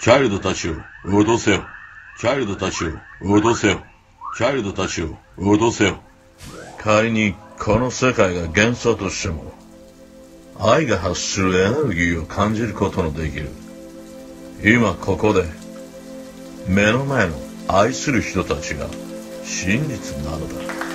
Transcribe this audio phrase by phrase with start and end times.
[0.00, 1.66] チャイルドたちを脅せよ。
[2.18, 3.82] チャイルドたちを脅せよ。
[4.34, 6.00] チャイルドたちを脅せよ。
[6.78, 9.52] 仮にこの世界が幻想としても、
[10.58, 13.50] 愛が発するエネルギーを感じることのできる。
[14.64, 15.44] 今ここで、
[16.66, 17.34] 目の前の
[17.68, 18.86] 愛する人たちが
[19.44, 20.89] 真実なのだ。